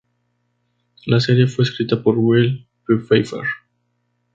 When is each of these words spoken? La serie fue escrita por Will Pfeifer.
La 1.05 1.19
serie 1.19 1.45
fue 1.45 1.63
escrita 1.63 2.01
por 2.01 2.15
Will 2.17 2.67
Pfeifer. 2.87 3.43